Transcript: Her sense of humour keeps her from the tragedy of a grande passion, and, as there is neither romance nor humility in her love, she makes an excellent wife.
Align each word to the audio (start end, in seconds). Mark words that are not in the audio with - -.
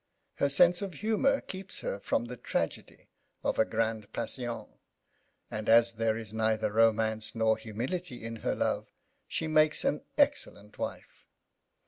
Her 0.37 0.49
sense 0.49 0.81
of 0.81 0.95
humour 0.95 1.41
keeps 1.41 1.81
her 1.81 1.99
from 1.99 2.25
the 2.25 2.35
tragedy 2.35 3.09
of 3.43 3.59
a 3.59 3.65
grande 3.65 4.11
passion, 4.11 4.65
and, 5.51 5.69
as 5.69 5.93
there 5.93 6.17
is 6.17 6.33
neither 6.33 6.71
romance 6.71 7.35
nor 7.35 7.55
humility 7.55 8.23
in 8.23 8.37
her 8.37 8.55
love, 8.55 8.87
she 9.27 9.45
makes 9.45 9.85
an 9.85 10.01
excellent 10.17 10.79
wife. 10.79 11.27